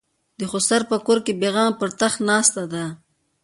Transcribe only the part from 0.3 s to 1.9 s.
د خسر په کور بېغمه پر